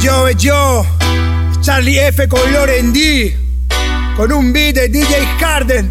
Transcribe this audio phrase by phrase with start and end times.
[0.00, 0.86] yo, yo,
[1.60, 3.36] Charlie F con Loren D,
[4.16, 5.90] con un beat de DJ Harden.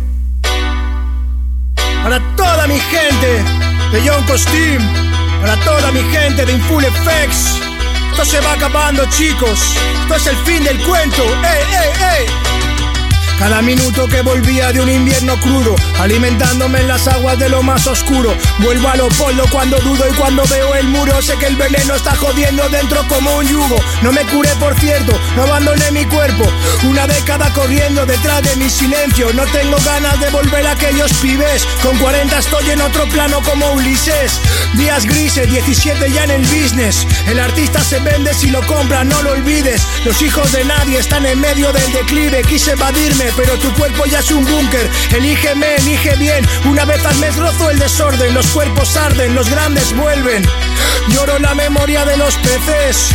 [2.03, 3.43] Para toda mi gente
[3.91, 4.79] de John Costume,
[5.41, 7.59] para toda mi gente de Infull Effects.
[8.11, 9.59] Esto se va acabando, chicos.
[10.01, 11.23] Esto es el fin del cuento.
[11.23, 12.48] ¡Ey, ey, ey!
[13.39, 17.87] Cada minuto que volvía de un invierno crudo, alimentándome en las aguas de lo más
[17.87, 18.35] oscuro.
[18.59, 21.21] Vuelvo a lo polo cuando dudo y cuando veo el muro.
[21.21, 23.77] Sé que el veneno está jodiendo dentro como un yugo.
[24.01, 26.43] No me curé, por cierto, no abandoné mi cuerpo.
[26.83, 29.31] Una década corriendo detrás de mi silencio.
[29.33, 31.65] No tengo ganas de volver a aquellos pibes.
[31.81, 34.33] Con 40 estoy en otro plano como Ulises.
[34.73, 37.07] Días grises, 17 ya en el business.
[37.25, 39.81] El artista se vende si lo compra, no lo olvides.
[40.03, 42.41] Los hijos de nadie están en medio del declive.
[42.41, 44.89] Quise evadirme pero tu cuerpo ya es un búnker.
[45.15, 46.47] Elígeme, elige bien.
[46.65, 50.43] Una vez al mes rozo el desorden, los cuerpos arden, los grandes vuelven.
[51.09, 53.11] Lloro la memoria de los peces.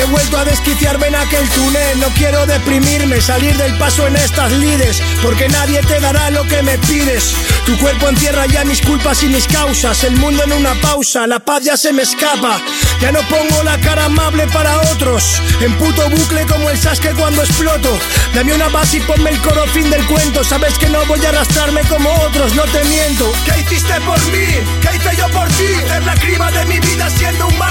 [0.00, 1.98] He vuelto a desquiciarme en aquel túnel.
[1.98, 5.02] No quiero deprimirme, salir del paso en estas lides.
[5.22, 7.34] Porque nadie te dará lo que me pides.
[7.66, 10.04] Tu cuerpo encierra ya mis culpas y mis causas.
[10.04, 12.60] El mundo en una pausa, la paz ya se me escapa.
[13.00, 15.40] Ya no pongo la cara amable para otros.
[15.60, 17.98] En puto bucle como el Sasuke cuando exploto.
[18.34, 20.44] Dame una base y ponme el coro fin del cuento.
[20.44, 23.30] Sabes que no voy a arrastrarme como otros, no te miento.
[23.44, 24.46] ¿Qué hiciste por mí?
[24.80, 25.64] ¿Qué hice yo por ti?
[25.96, 27.67] Es la criba de mi vida siendo un mártir.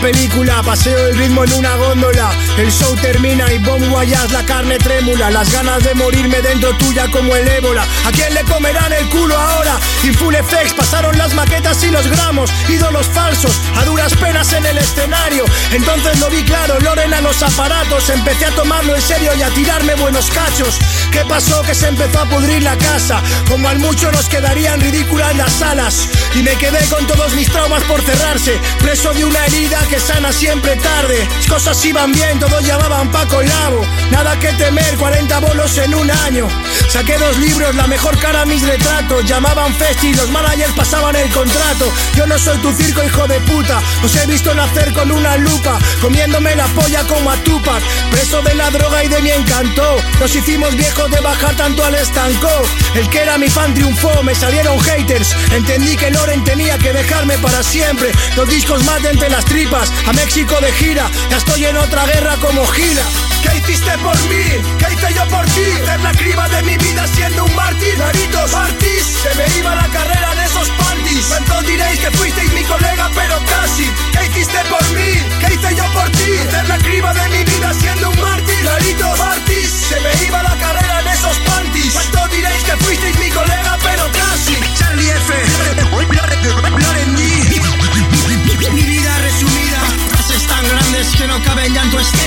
[0.00, 2.30] Película, paseo el ritmo en una góndola.
[2.56, 5.30] El show termina y bombo guayas, la carne trémula.
[5.30, 7.84] Las ganas de morirme dentro tuya como el ébola.
[8.04, 9.78] ¿A quién le comerán el culo ahora?
[10.02, 12.50] Y full effects pasaron las maquetas y los gramos.
[12.68, 15.44] Ídolos falsos, a duras penas en el escenario.
[15.72, 18.08] Entonces lo vi claro, Lorena los aparatos.
[18.10, 20.78] Empecé a tomarlo en serio y a tirarme buenos cachos.
[21.12, 21.62] ¿Qué pasó?
[21.62, 23.22] Que se empezó a pudrir la casa.
[23.46, 26.08] Como al mucho nos quedarían ridículas las salas.
[26.34, 28.58] Y me quedé con todos mis traumas por cerrarse.
[28.80, 31.28] Preso de una herida que sana siempre tarde.
[31.36, 33.84] Las cosas iban bien, todos llamaban Paco Lavo.
[34.10, 36.48] Nada que temer, 40 bolos en un año.
[36.88, 39.24] Saqué dos libros, la mejor cara a mis retratos.
[39.26, 41.92] Llamaban Festi, los managers pasaban el contrato.
[42.16, 43.80] Yo no soy tu circo, hijo de puta.
[44.02, 47.82] Os he visto nacer con una lupa, comiéndome la polla como a Tupac.
[48.10, 49.96] Preso de la droga y de mi encanto.
[50.18, 52.48] Nos hicimos viejos de bajar tanto al estanco.
[52.94, 55.34] El que era mi fan triunfó, me salieron haters.
[55.52, 58.12] Entendí que Loren tenía que dejarme para siempre.
[58.36, 61.10] Los discos más de entre las tripas, a México de gira.
[61.30, 63.02] Ya estoy en otra guerra como gira.
[63.42, 64.44] ¿Qué hiciste por mí?
[64.78, 65.64] ¿Qué hice yo por ti?
[65.84, 67.98] Ser la criba de mi vida siendo un mártir.
[67.98, 71.26] Naritos, Martis, se me iba la carrera en esos panties.
[71.26, 73.90] ¿Cuántos diréis que fuisteis mi colega, pero casi?
[74.12, 75.20] ¿Qué hiciste por mí?
[75.40, 76.38] ¿Qué hice yo por ti?
[76.50, 78.61] Ser la criba de mi vida siendo un mártir.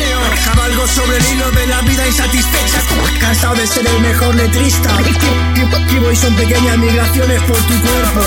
[0.06, 0.20] Estéreo.
[0.46, 2.82] Cabalgo sobre el hilo de la vida insatisfecha.
[3.20, 4.90] Cansado de ser el mejor letrista.
[5.90, 8.22] Y voy son pequeñas migraciones por tu cuerpo.